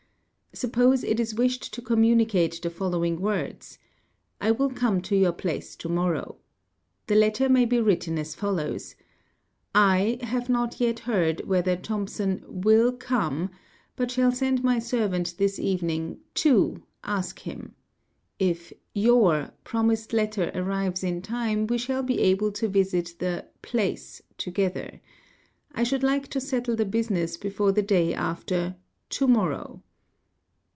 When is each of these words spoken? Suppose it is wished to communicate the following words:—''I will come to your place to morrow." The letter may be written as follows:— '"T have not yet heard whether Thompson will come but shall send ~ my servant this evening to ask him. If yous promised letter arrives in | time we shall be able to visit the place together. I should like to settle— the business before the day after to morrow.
Suppose 0.53 1.05
it 1.05 1.17
is 1.17 1.33
wished 1.33 1.73
to 1.75 1.81
communicate 1.81 2.59
the 2.61 2.69
following 2.69 3.21
words:—''I 3.21 4.51
will 4.51 4.69
come 4.69 5.01
to 5.03 5.15
your 5.15 5.31
place 5.31 5.77
to 5.77 5.87
morrow." 5.87 6.39
The 7.07 7.15
letter 7.15 7.47
may 7.47 7.63
be 7.63 7.79
written 7.79 8.17
as 8.19 8.35
follows:— 8.35 8.95
'"T 9.73 10.17
have 10.21 10.49
not 10.49 10.81
yet 10.81 10.99
heard 10.99 11.45
whether 11.47 11.77
Thompson 11.77 12.43
will 12.45 12.91
come 12.91 13.49
but 13.95 14.11
shall 14.11 14.33
send 14.33 14.61
~ 14.63 14.63
my 14.63 14.77
servant 14.77 15.35
this 15.37 15.57
evening 15.57 16.19
to 16.43 16.83
ask 17.01 17.39
him. 17.39 17.73
If 18.37 18.73
yous 18.93 19.51
promised 19.63 20.11
letter 20.11 20.51
arrives 20.53 21.01
in 21.01 21.21
| 21.21 21.21
time 21.21 21.65
we 21.65 21.77
shall 21.77 22.03
be 22.03 22.19
able 22.19 22.51
to 22.51 22.67
visit 22.67 23.15
the 23.19 23.45
place 23.61 24.21
together. 24.37 24.99
I 25.71 25.83
should 25.83 26.03
like 26.03 26.27
to 26.31 26.41
settle— 26.41 26.75
the 26.75 26.83
business 26.83 27.37
before 27.37 27.71
the 27.71 27.81
day 27.81 28.13
after 28.13 28.75
to 29.11 29.27
morrow. 29.29 29.81